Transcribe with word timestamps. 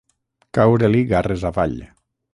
Caure-li 0.59 1.03
garres 1.13 1.47
avall. 1.51 1.81